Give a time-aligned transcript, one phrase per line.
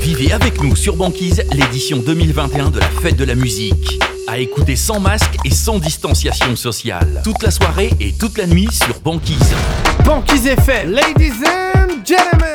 [0.00, 4.00] Vivez avec nous sur Banquise l'édition 2021 de la fête de la musique.
[4.26, 7.20] À écouter sans masque et sans distanciation sociale.
[7.24, 9.54] Toute la soirée et toute la nuit sur Banquise.
[10.04, 12.49] Banquise FM, ladies and gentlemen,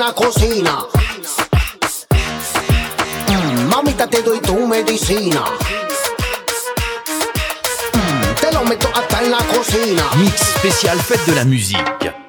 [0.00, 0.86] la cocina.
[3.28, 5.44] Mm, mamita, te doy tu medicina.
[7.92, 10.02] Mm, te lo meto hasta en la cocina.
[10.16, 12.19] Mix spécial fête de la musique.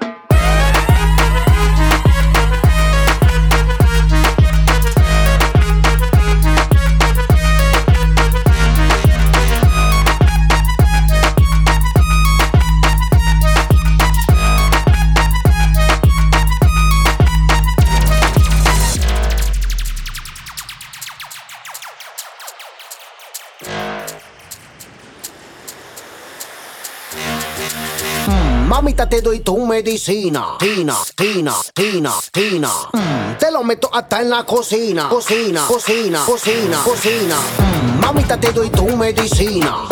[29.02, 30.58] Mamita, te doy tu medicina.
[30.60, 32.70] Tina, tina, tina, tina.
[32.94, 35.10] Mm, te lo meto hasta en la cocina.
[35.10, 37.36] Cocina, cocina, cocina, cocina.
[37.58, 39.88] Mm, mamita, te doy tu medicina.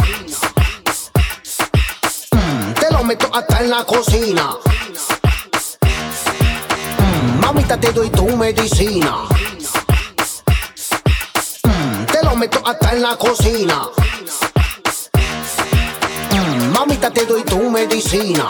[2.36, 4.56] Mm, te lo meto hasta en la cocina.
[7.02, 9.26] Mm, mamita, te doy tu medicina.
[12.12, 13.90] Te lo meto hasta en la cocina.
[16.74, 18.48] Mamita, te doy tu medicina.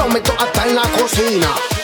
[0.00, 1.79] Lo meto hasta en la cocina.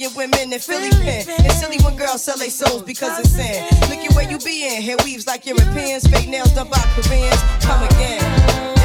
[0.00, 1.24] Head like a million women in Philly pen.
[1.44, 3.64] It's silly when girls sell their souls because it's sin.
[3.88, 4.82] Look at where you be in.
[4.82, 6.06] Hair weaves like Europeans.
[6.06, 7.40] Fake nails done by Koreans.
[7.62, 8.79] Come again.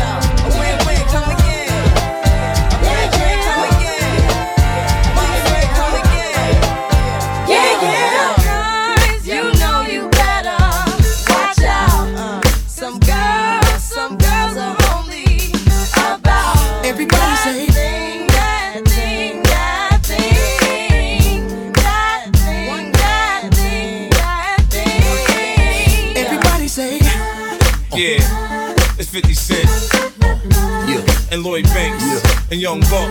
[32.51, 33.09] And Young Buck.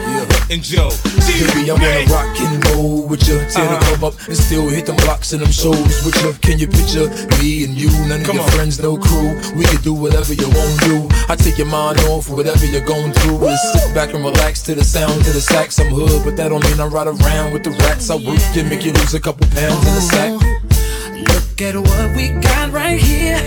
[0.50, 0.90] And Joe.
[1.26, 3.38] Baby, I wanna rock and roll with you.
[3.50, 3.96] Tear the uh-huh.
[3.96, 6.32] club up and still hit them blocks and them shows with you.
[6.40, 7.08] Can you picture
[7.42, 7.90] me and you?
[8.06, 8.50] None of Come your on.
[8.50, 9.34] friends, no crew.
[9.56, 11.08] We can do whatever you want to do.
[11.28, 13.48] I take your mind off whatever you're going through.
[13.48, 15.81] And sit back and relax to the sound of the sax.
[15.81, 18.10] I'm hood, but that don't mean I ride around with the rats.
[18.10, 20.64] I work you, make you lose a couple pounds in the sack.
[21.34, 23.38] Look at what we got right here.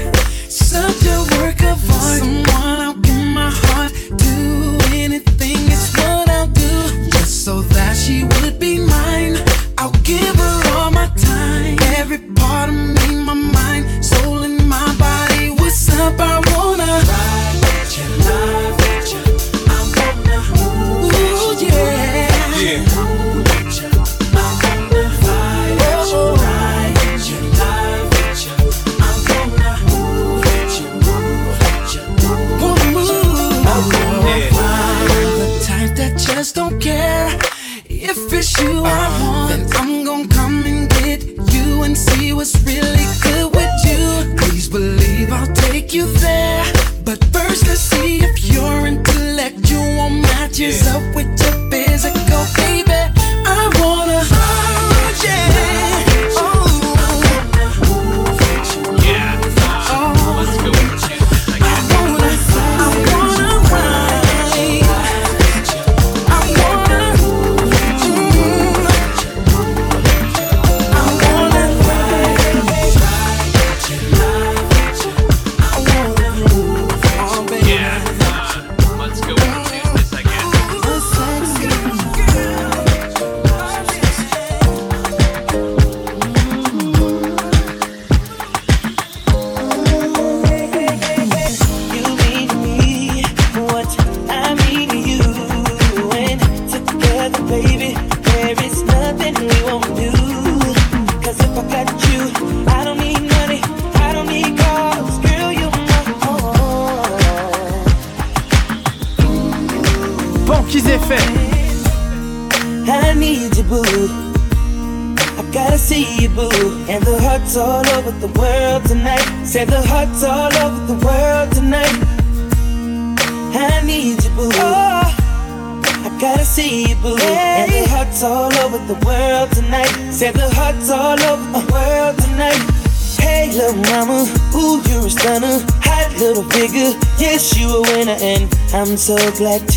[0.50, 2.20] Such a work of art.
[2.20, 3.94] Someone I'll give my heart.
[4.18, 5.37] Do anything,
[7.48, 9.38] so that she would be mine.
[9.78, 14.94] I'll give her all my time, every part of me, my mind, soul, and my
[15.00, 15.52] body.
[15.52, 16.20] What's up?
[16.20, 16.47] I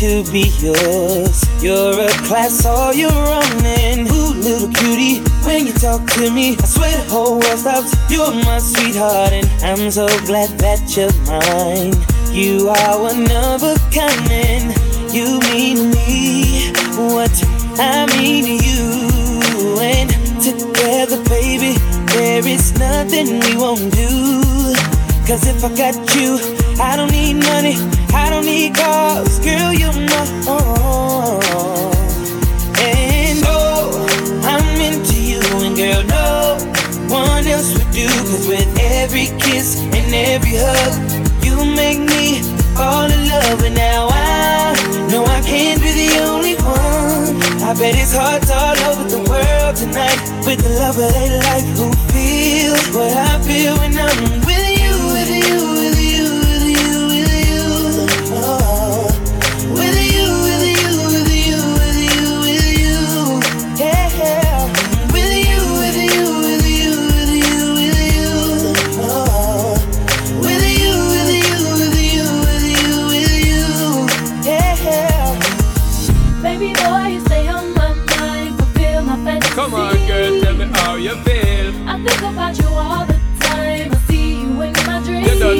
[0.01, 1.45] to be yours.
[1.61, 6.57] You're a class all your own, and ooh, little cutie, when you talk to me,
[6.57, 7.93] I swear the whole world stops.
[8.09, 11.93] You're my sweetheart, and I'm so glad that you're mine.
[12.33, 14.73] You are one of a kind, and
[15.13, 17.31] you mean me what
[17.77, 20.09] I mean to you, and
[20.41, 21.77] together, baby.
[22.17, 24.51] There is nothing we won't do.
[25.27, 26.39] Cause if I got you,
[26.81, 27.77] I don't need money,
[28.41, 29.39] don't need cars.
[29.39, 31.41] Girl, you're my own.
[32.79, 33.91] And oh,
[34.43, 36.57] I'm into you, and girl, no
[37.13, 38.07] one else would do.
[38.07, 40.93] Cause with every kiss and every hug,
[41.43, 42.41] you make me
[42.75, 43.63] fall in love.
[43.63, 44.73] And now I
[45.11, 47.61] know I can't be the only one.
[47.63, 51.67] I bet it's hearts all over the world tonight with the love of their life
[51.77, 54.50] who feels what I feel when I'm you, with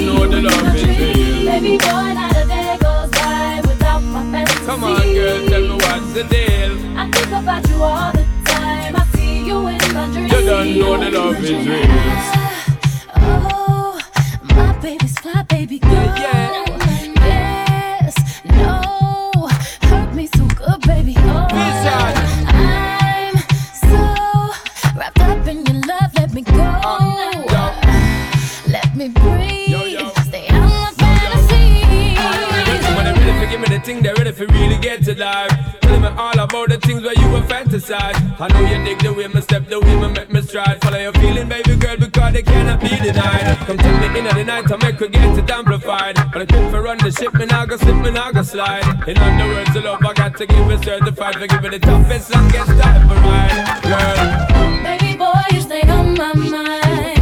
[0.02, 1.46] You know the love is real.
[1.46, 4.66] Baby boy, not a day goes by without my fantasy.
[4.66, 6.98] Come on, girl, tell me what's the deal.
[6.98, 8.96] I think about you all the time.
[8.96, 10.32] I see you in my dreams.
[10.32, 12.34] You don't know the love is eh?
[12.34, 12.41] real.
[33.88, 35.80] Ready to give me the thing, they ready for really get to life.
[35.80, 38.16] Tell me all about the things where you were fantasize.
[38.40, 40.80] I know you dig the way me step, the way me make me stride.
[40.82, 43.56] Follow your feeling, baby girl, because they cannot be denied.
[43.66, 46.16] Come take me in the night, I make her get it amplified.
[46.32, 48.84] But I quit for run the ship, me now go slip, me now go slide.
[49.08, 52.34] In other words, the love I got to give it certified for giving the toughest,
[52.34, 53.82] longest time for ride.
[53.82, 57.21] Girl, Baby boy, you stay on my mind.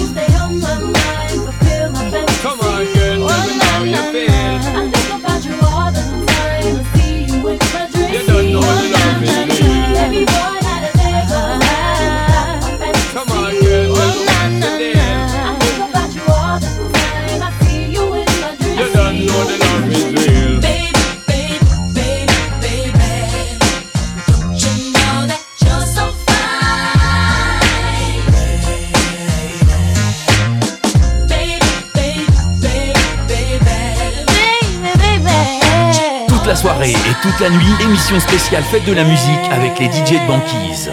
[36.63, 40.91] et toute la nuit, émission spéciale Fête de la musique avec les DJ de banquise.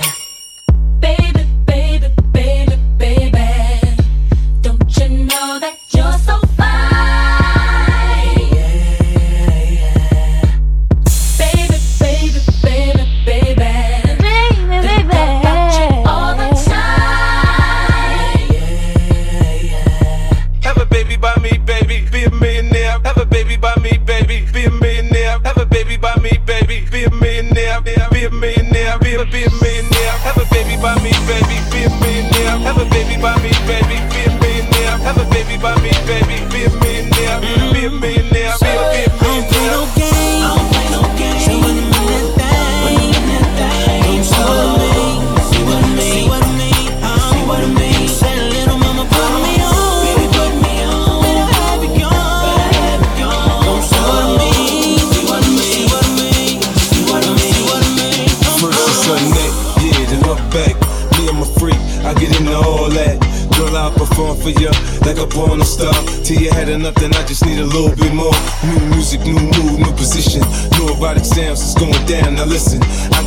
[66.79, 67.13] Nothing.
[67.15, 68.31] I just need a little bit more.
[68.63, 70.43] New music, new mood, new position.
[70.79, 72.37] New erotic sounds is going down.
[72.37, 72.79] Now listen,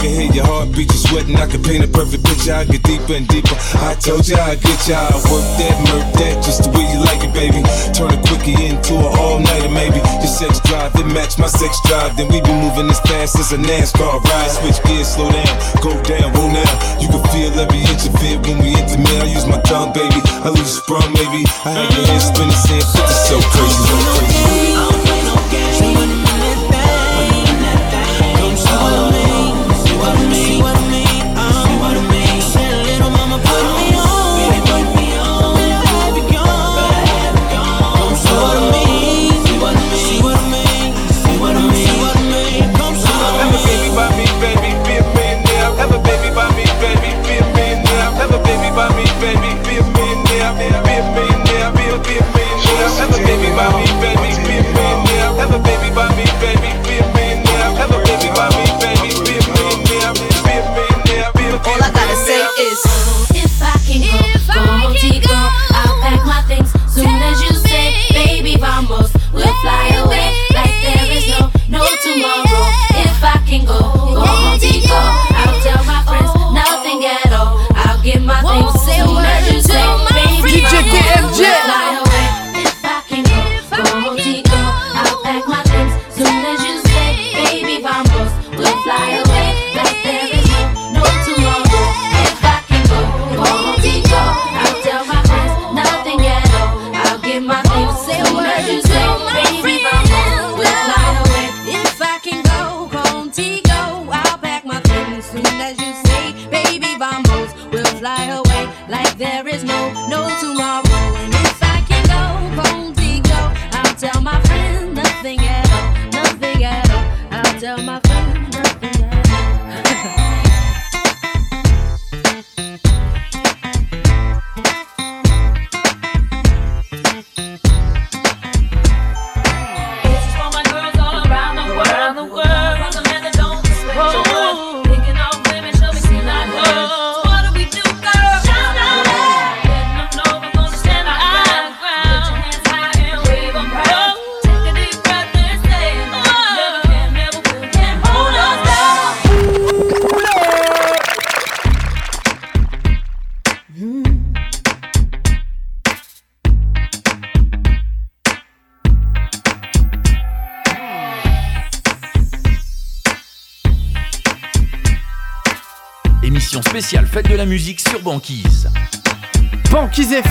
[0.02, 1.38] can hear your heartbeat, you sweating.
[1.38, 2.58] I can paint a perfect picture.
[2.58, 3.54] I get deeper and deeper.
[3.86, 4.98] I told ya I get ya.
[4.98, 7.62] I work that, murk that, just the way you like it, baby.
[7.94, 10.02] Turn a quickie into an all-nighter, maybe.
[10.18, 12.18] Your sex drive, it match my sex drive.
[12.18, 14.52] Then we be moving as fast as a NASCAR ride.
[14.58, 15.54] Switch gears, slow down,
[15.86, 16.74] go down, roll now.
[16.98, 19.22] You can feel every inch of it when we intimate.
[19.22, 20.18] I use my tongue, baby.
[20.42, 21.46] I lose sprung, maybe.
[21.62, 24.71] I had your head spinning, saying 50 so crazy, so crazy.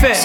[0.01, 0.17] fit.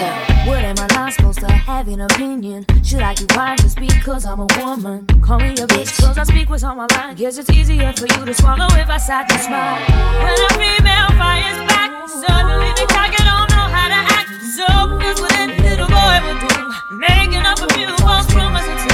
[0.47, 2.65] What am I not supposed to have an opinion?
[2.83, 5.05] Should I keep quiet just because I'm a woman?
[5.21, 7.17] Call me a bitch, cause I speak what's on my mind.
[7.17, 9.75] Guess it's easier for you to swallow if I sat to smile.
[10.23, 14.29] When a female fires back, suddenly the target don't know how to act.
[14.55, 14.65] So
[15.11, 16.55] is what that little boy will do.
[16.95, 18.87] Making up a few false rumors or.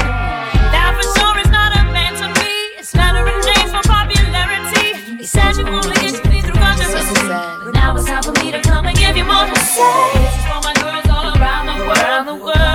[0.73, 2.53] That for sure is not a man to be.
[2.81, 3.21] It's not a
[3.69, 5.17] for popularity.
[5.17, 6.00] He said you only
[7.27, 7.61] sad.
[7.63, 9.81] But now it's time for me to come and give you more to say.
[10.47, 11.97] For my girls all around the world.
[11.97, 12.70] Around the world.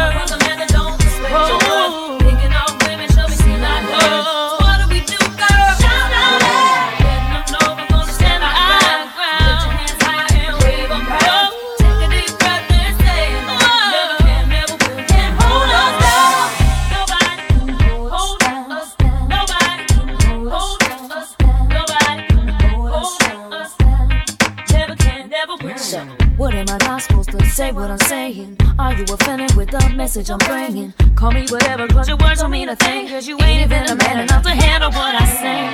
[30.16, 30.94] message I'm bringing.
[31.14, 33.06] Call me whatever, cause your words don't mean a thing.
[33.08, 35.68] Cause you ain't even a man enough to handle what I say.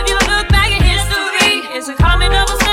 [0.00, 2.65] If you look back at history, it's a common a.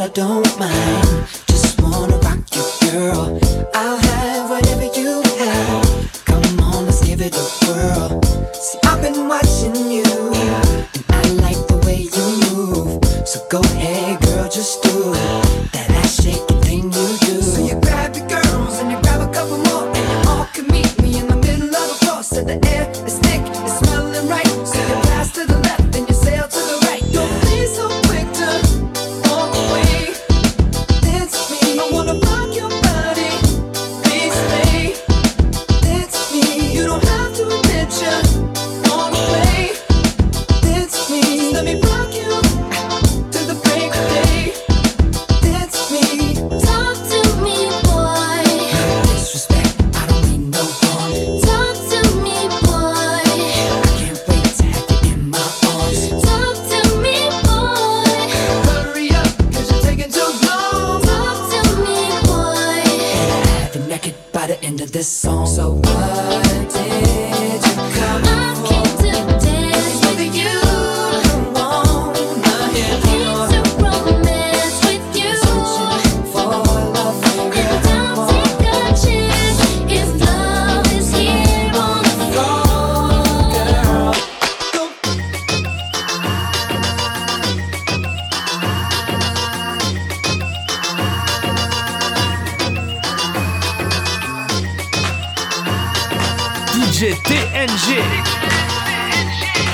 [0.00, 1.39] I don't mind.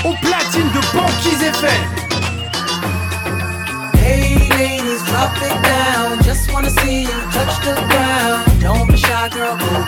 [0.05, 1.83] Au platine de Banquise FM
[3.95, 6.23] Hey ladies, drop it down.
[6.23, 8.61] Just wanna see you touch the ground.
[8.61, 9.86] Don't be shy girl, go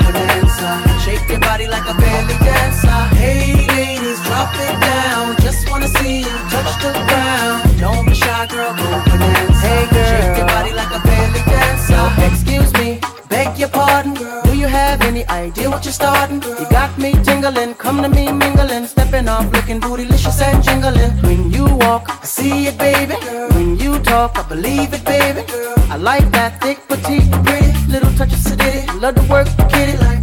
[15.30, 16.42] idea what you're starting.
[16.42, 21.12] You got me tingling, come to me mingling, stepping off, looking bootylicious and jingling.
[21.24, 23.16] When you walk, I see it, baby.
[23.56, 25.44] When you talk, I believe it, baby.
[25.90, 28.86] I like that thick, petite, pretty, little touch of city.
[29.00, 29.98] Love to work, kitty.
[29.98, 30.20] like.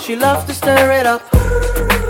[0.00, 1.45] She loves to stir it up.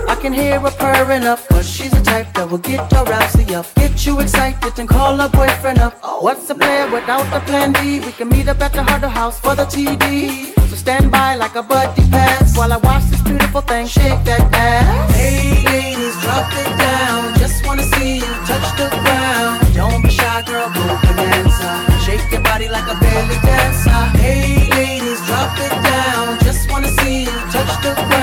[0.07, 3.51] I can hear her purring up, cause she's the type that will get her rousey
[3.51, 3.65] up.
[3.75, 5.93] Get you excited and call her boyfriend up.
[6.21, 7.99] What's the plan without the plan B?
[7.99, 10.53] We can meet up at the Huddle House for the TD.
[10.69, 14.43] So stand by like a buddy pass while I watch this beautiful thing shake that
[14.53, 15.15] ass.
[15.15, 17.37] Hey ladies, drop it down.
[17.37, 19.75] Just wanna see you touch the ground.
[19.75, 21.69] Don't be shy, girl, go bonanza.
[22.05, 24.01] Shake your body like a belly dancer.
[24.23, 26.39] Hey ladies, drop it down.
[26.47, 28.16] Just wanna see you touch the ground.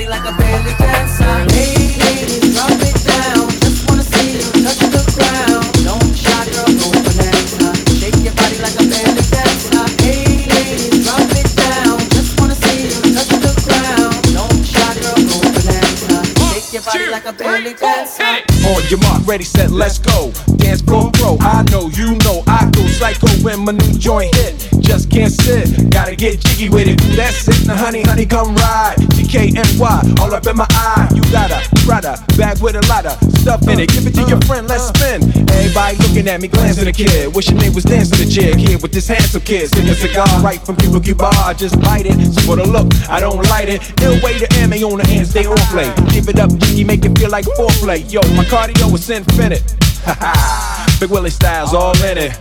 [0.00, 1.24] Body like a belly dancer.
[1.52, 3.48] Hey ladies, drop it down.
[3.60, 5.66] Just wanna see you touch the ground.
[5.84, 7.68] Don't shy, girl, go bonanza.
[7.98, 9.84] Shake your body like a belly dancer.
[10.00, 11.98] Hey ladies, drop it down.
[12.16, 14.16] Just wanna see you touch the ground.
[14.32, 16.16] Don't shy, girl, go bonanza.
[16.48, 18.59] Shake your body like a belly dancer.
[18.66, 20.30] On your mark, ready, set, let's go.
[20.56, 24.68] Dance floor pro, I know, you know, I go psycho when my new joint hit.
[24.80, 27.00] Just can't sit, gotta get jiggy with it.
[27.16, 28.96] That's it, now honey, honey, come ride.
[28.98, 31.08] DKNY, all up in my eye.
[31.14, 33.88] You got a Prada bag with a lot of stuff in it.
[33.90, 35.22] Give it to your friend, let's spin.
[35.50, 37.34] Everybody looking at me, glancing a kid.
[37.34, 39.72] Wishing they was dancing the jig here with this handsome kid.
[39.74, 41.30] Sing a cigar right from Cuba Cuba.
[41.32, 42.14] I just bite it.
[42.32, 43.80] So for the look, I don't light it.
[44.02, 45.88] Ill way to ammo on the hand, stay on play.
[46.12, 48.04] Give it up, jiggy, make it feel like foreplay.
[48.10, 49.62] Yo, my cardio is infinite.
[51.00, 52.36] Big Willie Styles all in it.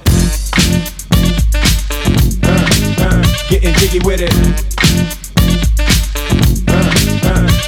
[3.48, 4.34] Getting jiggy with it.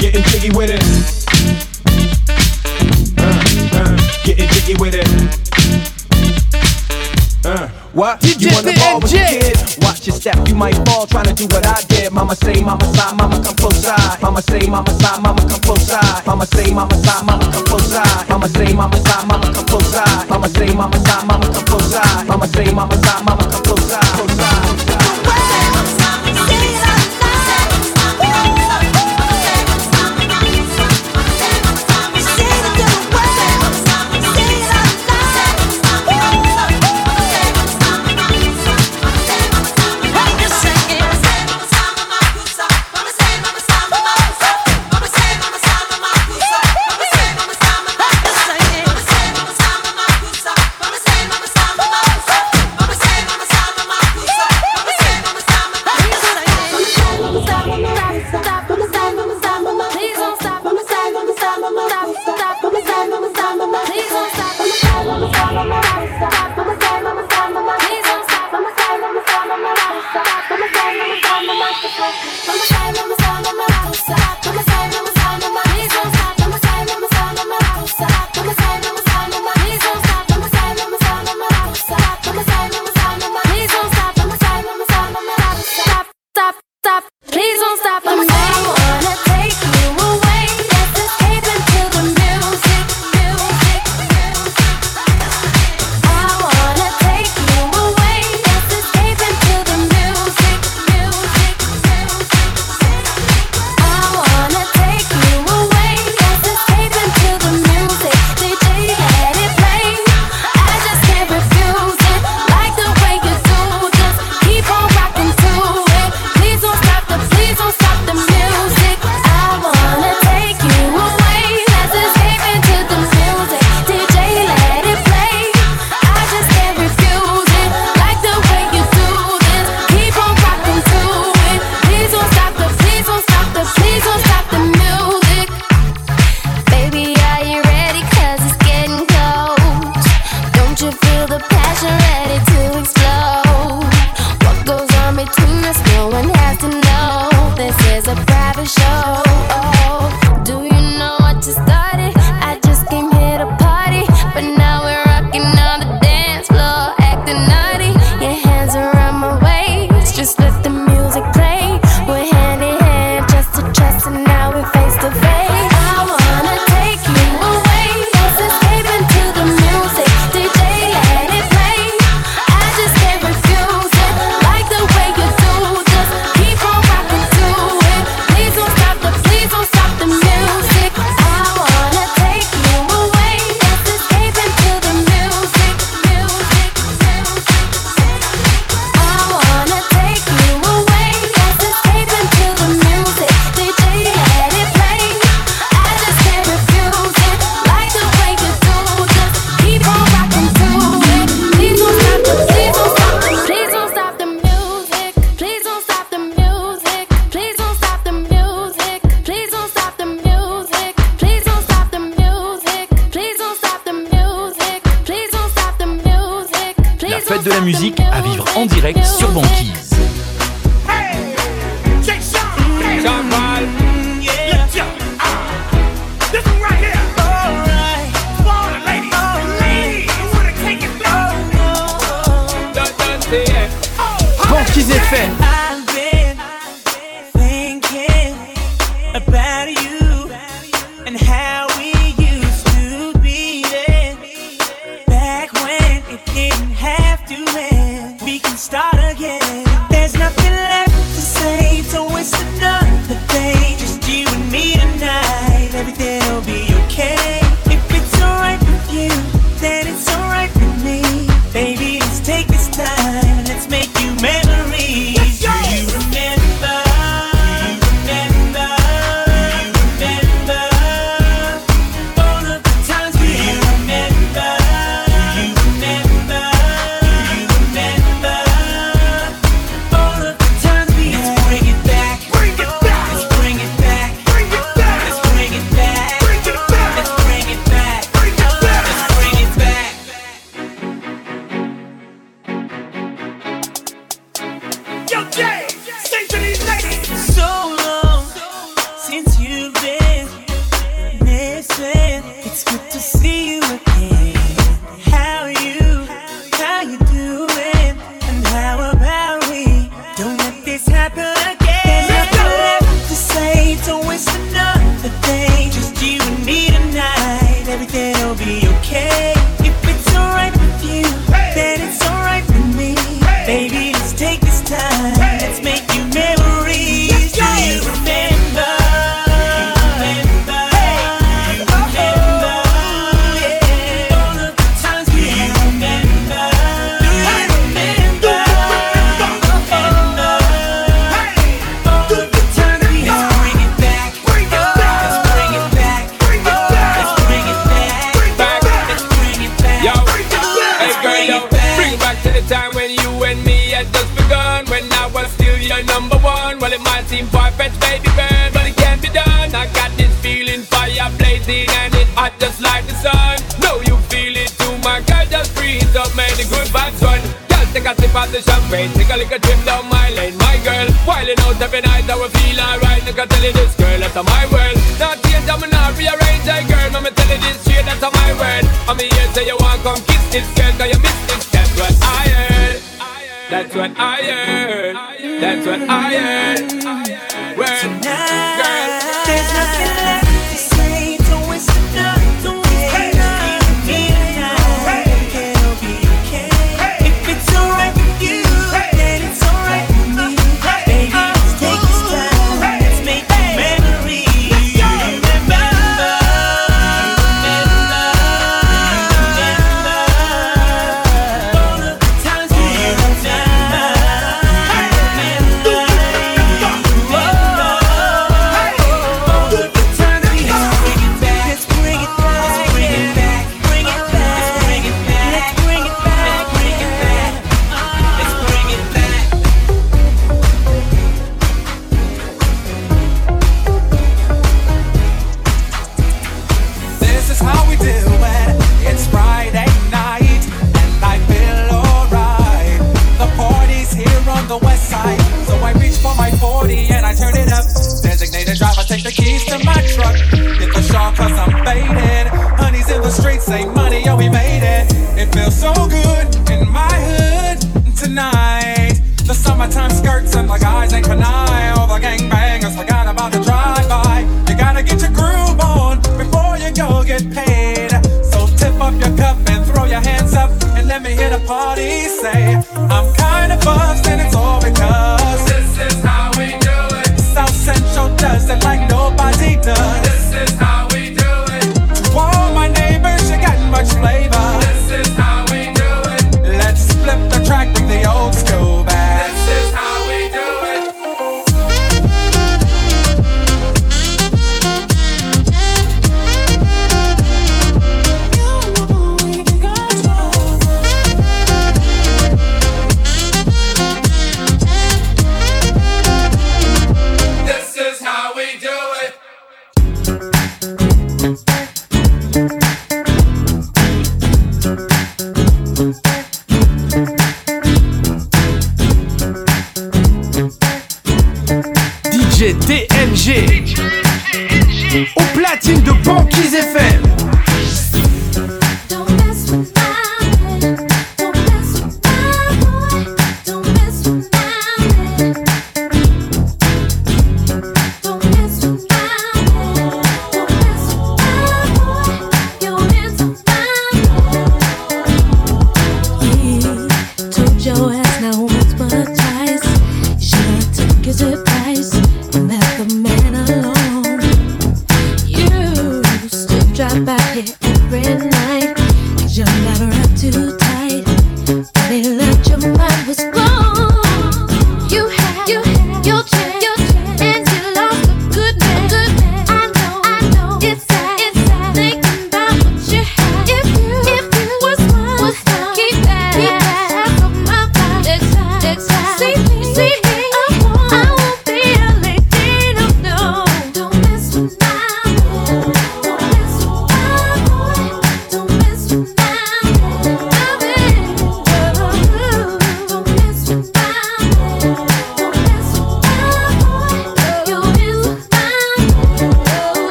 [0.00, 0.82] Getting jiggy with it.
[4.24, 5.53] Getting jiggy with it.
[7.46, 8.20] Uh, what?
[8.20, 9.84] DJ you wanna ball with the kid?
[9.84, 12.10] Watch your step, you might fall trying to do what I did.
[12.10, 14.22] Mama say, mama side, mama come close side.
[14.22, 16.26] Mama say, mama side, mama come close side.
[16.26, 18.28] Mama say, mama side, mama come close side.
[18.30, 20.28] Mama say, mama side, mama come close side.
[20.30, 22.26] Mama say, mama side, mama come close side.
[22.28, 24.04] Mama say, mama side, mama come close side.
[24.16, 24.73] Close side.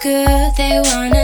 [0.00, 1.17] good, they wanna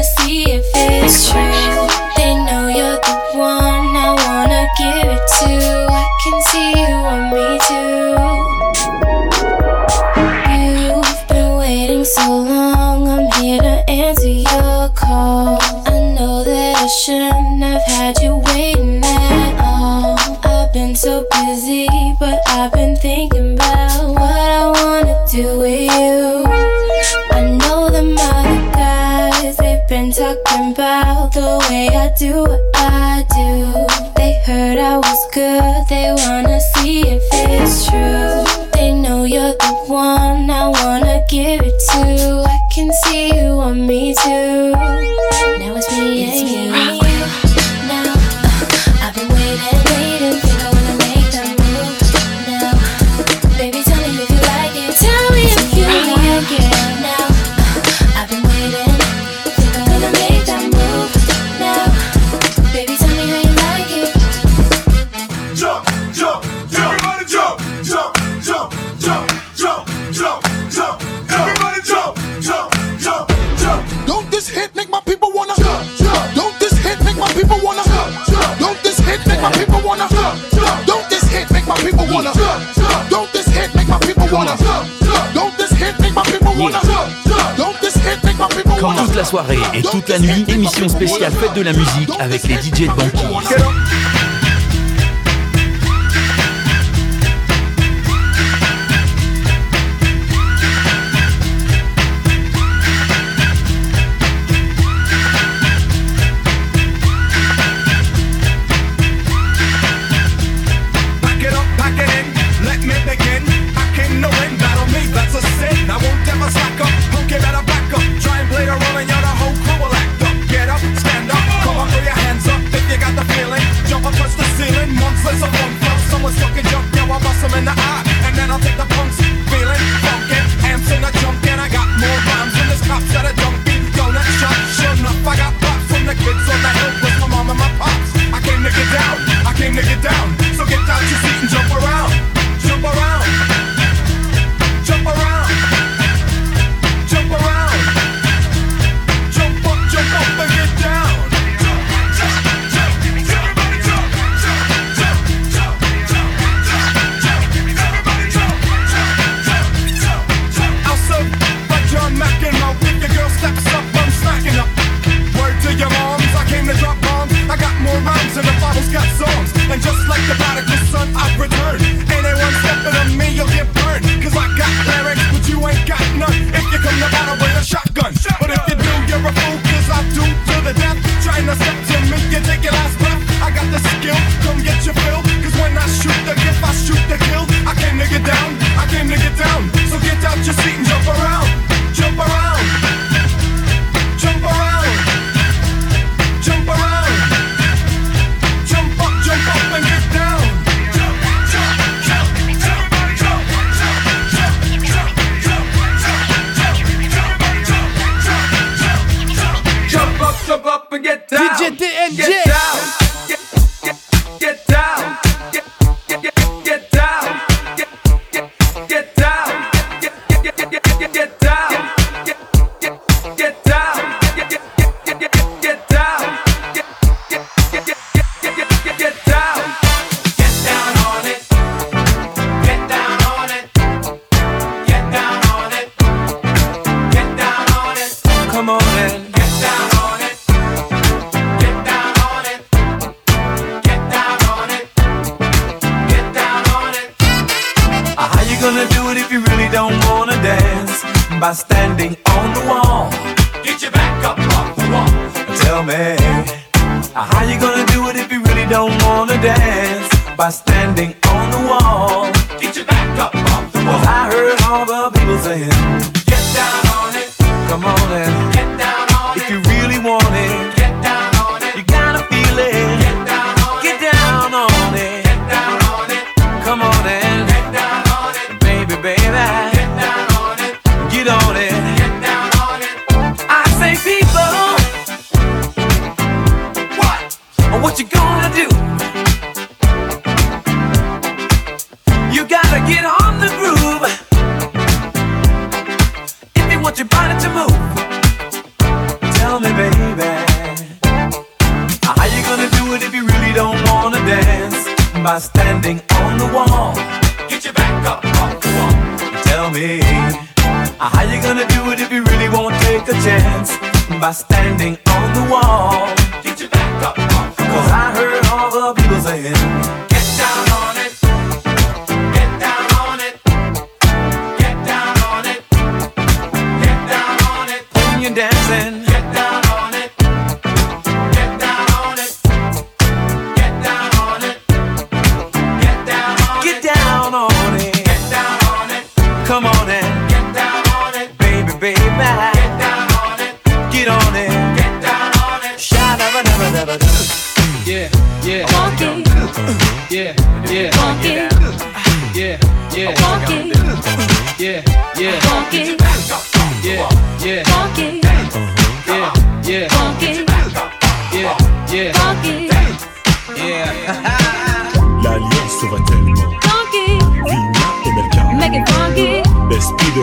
[89.74, 94.33] et toute la nuit, émission spéciale Fête de la musique avec les DJ de Banquise.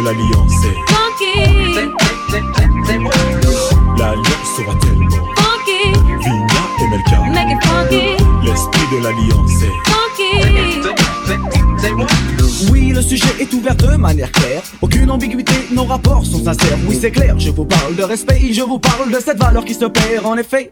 [0.04, 1.36] L'alliance est funky,
[3.97, 7.20] L'alliance sera tellement funky, Vigna et Melka.
[7.30, 8.06] make it funky,
[8.43, 10.32] L'esprit de l'alliance est funky.
[12.72, 14.62] Oui, le sujet est ouvert de manière claire.
[14.82, 16.78] Aucune ambiguïté, nos rapports sont sincères.
[16.88, 19.74] Oui, c'est clair, je vous parle de respect, je vous parle de cette valeur qui
[19.74, 20.72] se perd en effet.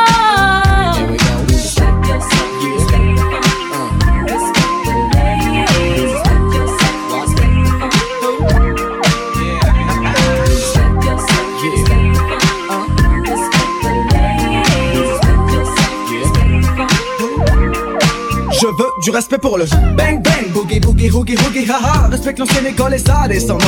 [19.11, 22.07] Respect pour le bang bang, boogie boogie hoogie hoogie haha.
[22.07, 23.65] Respecte l'ancienne école et sa descendance.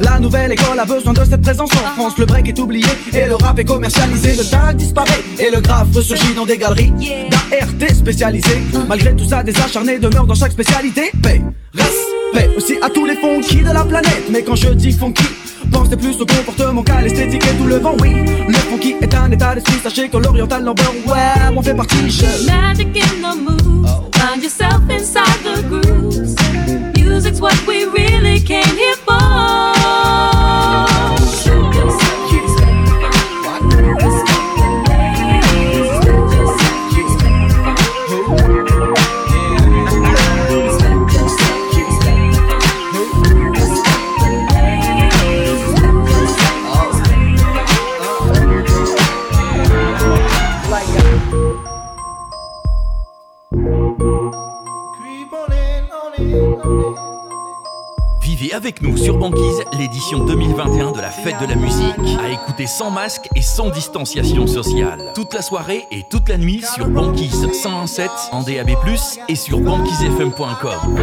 [0.00, 2.18] La nouvelle école a besoin de cette présence en France.
[2.18, 4.36] Le break est oublié et le rap est commercialisé.
[4.36, 6.92] Le tag disparaît et le graphe ressurgit dans des galeries
[7.30, 8.62] d'ART spécialisées.
[8.88, 11.10] Malgré tout ça, des acharnés demeurent dans chaque spécialité.
[11.22, 11.42] Paix,
[11.74, 14.24] respect aussi à tous les funky de la planète.
[14.30, 15.24] Mais quand je dis funky,
[15.72, 18.14] Pensez plus au comportement qu'à l'esthétique et tout le vent, oui.
[18.48, 22.46] Le funky est un état d'esprit, sachez que l'oriental number one, on fait partie, je.
[22.46, 23.90] Magic in the moves.
[24.16, 26.34] Find yourself inside the grooves.
[26.96, 29.65] Music's what we really came here for.
[58.66, 61.94] Avec nous sur Banquise l'édition 2021 de la fête de la musique.
[62.20, 65.12] À écouter sans masque et sans distanciation sociale.
[65.14, 68.70] Toute la soirée et toute la nuit sur Banquise 101.7 en DAB+,
[69.28, 70.96] et sur banquisefm.com.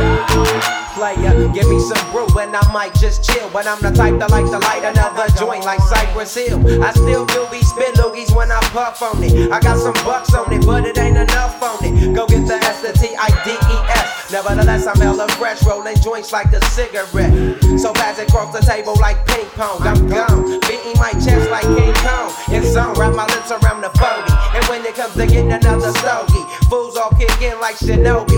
[0.93, 1.49] player.
[1.53, 3.49] Give me some brew and I might just chill.
[3.51, 6.61] But I'm the type that like to light another joint like Cypress Hill.
[6.83, 9.51] I still do be spit loogies when I puff on it.
[9.51, 12.15] I got some bucks on it, but it ain't enough on it.
[12.15, 14.31] Go get the S, the T, I, D, E, S.
[14.31, 17.33] Nevertheless, I'm hella fresh, rolling joints like a cigarette.
[17.77, 19.81] So fast across the table like ping pong.
[19.81, 22.33] I'm gone, beating my chest like King Kong.
[22.51, 24.57] In zone, wrap my lips around the 40.
[24.57, 28.33] And when it comes to getting another stogie, fools all kick in like Shinobi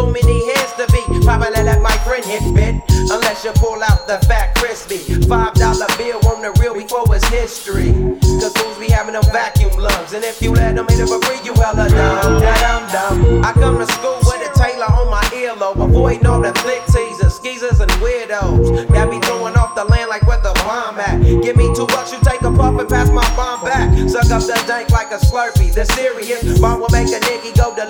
[0.00, 1.22] so many hands to beat.
[1.24, 2.74] Probably let my friend hit bit.
[3.10, 4.98] Unless you pull out the fat crispy.
[5.28, 7.92] Five dollar bill on the real before it's history.
[8.40, 10.12] Cause fools be having them vacuum lungs.
[10.12, 12.40] And if you let them hit it for free, you hella dumb.
[12.40, 13.44] Dumb, dumb.
[13.44, 15.84] I come to school with a Taylor on my earlobe.
[15.84, 18.88] Avoiding all the flick teasers, skeezers, and weirdos.
[18.88, 21.20] That be throwing off the land like where the bomb at.
[21.44, 23.92] Give me two bucks, you take a puff and pass my bomb back.
[24.08, 25.74] Suck up the dank like a slurpee.
[25.74, 27.89] The serious bomb will make a nigga go to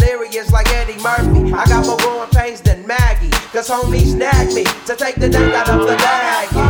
[1.53, 3.31] I got more growing pains than Maggie.
[3.53, 6.70] Cause homies snagged me to take the dank out of the bag.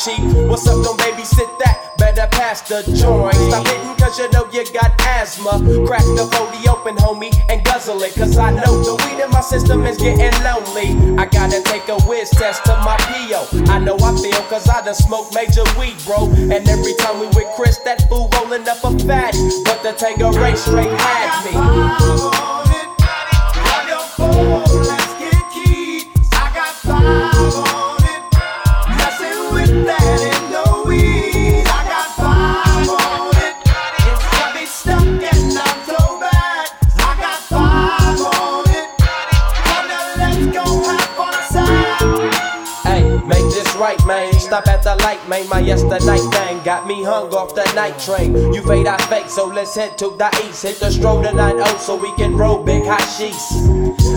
[0.00, 1.92] What's up, don't babysit that?
[1.98, 3.34] Better pass the joint.
[3.34, 5.60] Stop hitting cause you know you got asthma.
[5.84, 8.14] Crack the 40 open, homie, and guzzle it.
[8.14, 10.96] Cause I know the weed in my system is getting lonely.
[11.20, 13.70] I gotta take a whiz test to my PO.
[13.70, 16.30] I know I feel cause I done smoked major weed, bro.
[16.32, 19.36] And every time we with Chris, that fool rolling up a fatty.
[19.64, 22.49] But the Tanqueray straight had me.
[47.56, 48.34] Me hung off night train.
[48.52, 50.62] You fade, I fake, so let's head to the east.
[50.62, 53.52] Hit the stroll tonight, oh, so we can roll big hot sheets.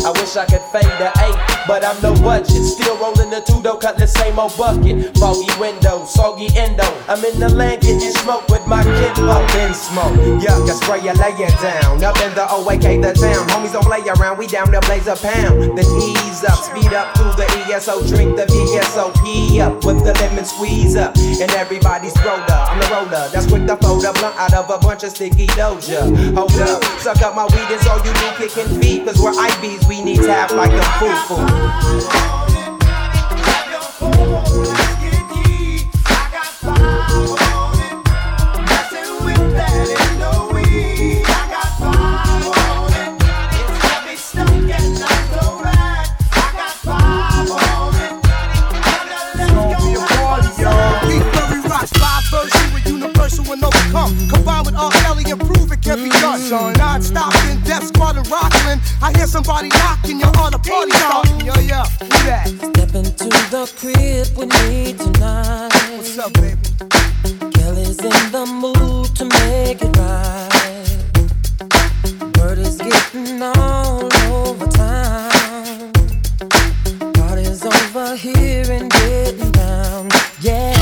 [0.06, 1.38] I wish I could fade the eight,
[1.68, 2.64] but I'm no budget.
[2.64, 5.16] Still rolling the two, though, cut the same old bucket.
[5.18, 6.84] Foggy window, soggy endo.
[7.08, 9.16] I'm in the land getting smoke with my kid.
[9.24, 12.04] Up in smoke, yuck, I spray you, lay it down.
[12.04, 13.48] Up in the OAK, the town.
[13.50, 15.78] Homies don't play around, we down to blaze a pound.
[15.78, 20.46] Then ease up, speed up through the ESO, drink the VSOP up with the lemon
[20.46, 21.16] squeeze up.
[21.16, 23.30] And everybody's roller, I'm the roller.
[23.32, 26.02] That's quick to fold a blunt out of a bunch of sticky doja.
[26.36, 29.06] Hold up, suck up my weed, is all you do, kicking feet.
[29.06, 32.43] Cause we're IBs, we need tap like a foo foo.
[53.94, 54.30] And.
[54.30, 54.92] Combined with R.
[54.92, 56.42] Kelly and prove it can be done.
[56.78, 58.82] Non-stop in Death Squad and Rockland.
[59.02, 61.40] I hear somebody knocking, you're on a party starting.
[61.42, 62.48] Yo, yo, who that?
[62.48, 65.70] Step into the crib with me tonight.
[65.96, 66.58] What's up, baby?
[67.54, 70.50] Kelly's in the mood to make it right.
[72.38, 75.92] Word is getting all over town.
[77.14, 80.10] Party's over here and getting down.
[80.42, 80.73] Yeah.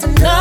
[0.00, 0.35] So dance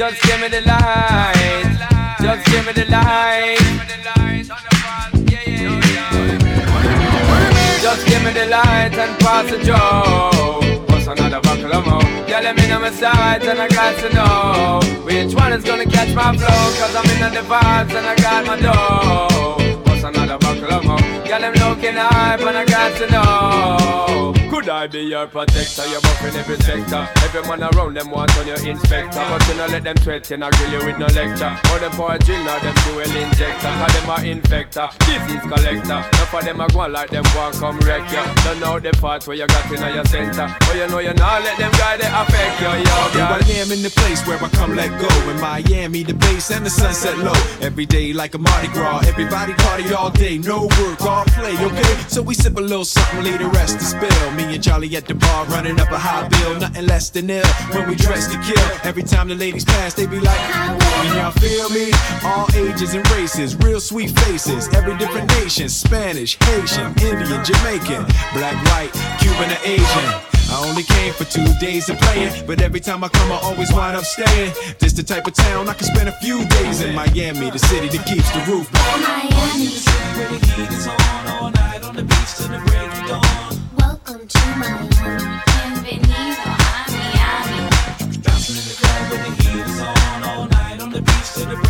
[0.00, 2.16] Just give me the light.
[2.22, 3.58] Just give me the light.
[7.82, 10.86] Just give me the light and pass the joe.
[10.88, 12.02] What's another buckle of more?
[12.26, 15.84] Yeah, let me know my sides and I got to know which one is gonna
[15.84, 16.62] catch my flow.
[16.80, 19.82] Cause I'm in the vibes and I got my dough.
[19.84, 20.98] What's another buckle of more?
[21.28, 24.39] Yeah, them looking hype and I got to know.
[24.50, 25.86] Could I be your protector?
[25.86, 27.08] You're buffing every sector.
[27.22, 29.22] Every man around them want on your inspector.
[29.30, 31.54] But you know let them threaten, I grill you with no lecture.
[31.70, 33.70] Or them for a drill, or them fuel injector.
[33.70, 36.02] Cause them are infector, disease collector.
[36.02, 38.18] Enough of them are going like them want come wreck you.
[38.42, 40.52] Don't know the parts where you got in your center.
[40.66, 43.38] But you know you not let them guy they affect you, yo, girl.
[43.38, 45.30] I am in the place where I come let go.
[45.30, 47.38] In Miami, the base and the sunset low.
[47.62, 49.06] Every day like a Mardi Gras.
[49.06, 51.94] Everybody party all day, no work, all play, okay?
[52.08, 54.39] So we sip a little something, leave the rest to spill.
[54.40, 57.46] Me and Charlie at the bar running up a high bill, nothing less than ill.
[57.72, 61.30] When we dress to kill, every time the ladies pass, they be like, Can y'all
[61.32, 61.92] feel me?
[62.24, 68.56] All ages and races, real sweet faces, every different nation Spanish, Haitian, Indian, Jamaican, black,
[68.72, 70.06] white, Cuban, or Asian.
[70.48, 73.70] I only came for two days of playing, but every time I come, I always
[73.72, 74.52] wind up staying.
[74.78, 77.88] This the type of town I can spend a few days in Miami, the city
[77.88, 78.68] that keeps the roof.
[84.10, 84.88] Welcome to Miami.
[85.46, 87.60] Bienvenido a Miami.
[91.46, 91.69] I'm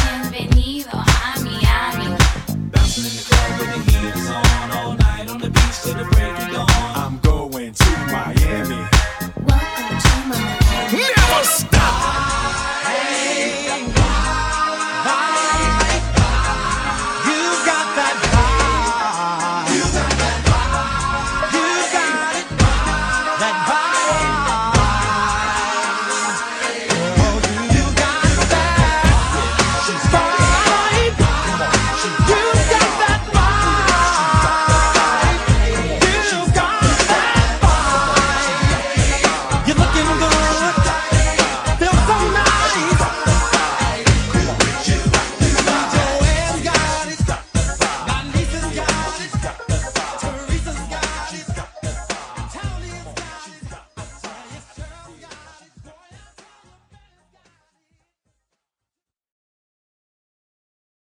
[0.31, 0.70] Bienvenido